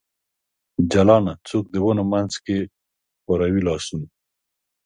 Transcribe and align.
جلانه! 0.91 1.33
څوک 1.49 1.65
د 1.71 1.75
ونو 1.83 2.03
منځ 2.11 2.33
کې 2.45 2.57
خوروي 3.23 3.61
لاسونه؟ 3.67 4.07